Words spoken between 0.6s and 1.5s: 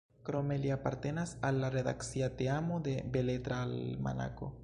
li apartenas